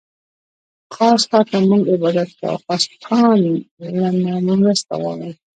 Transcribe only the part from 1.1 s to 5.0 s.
تاته مونږ عبادت کوو، او خاص له نه مرسته